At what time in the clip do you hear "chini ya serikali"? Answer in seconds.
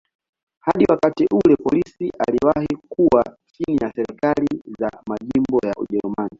3.51-4.61